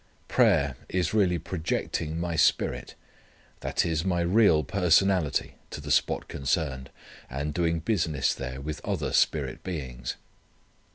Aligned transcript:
Prayer 0.27 0.77
is 0.89 1.13
really 1.13 1.37
projecting 1.37 2.19
my 2.19 2.35
spirit, 2.35 2.95
that 3.59 3.85
is, 3.85 4.03
my 4.03 4.21
real 4.21 4.63
personality 4.63 5.57
to 5.69 5.79
the 5.79 5.91
spot 5.91 6.27
concerned, 6.27 6.89
and 7.29 7.53
doing 7.53 7.77
business 7.79 8.33
there 8.33 8.59
with 8.59 8.83
other 8.83 9.13
spirit 9.13 9.63
beings. 9.63 10.15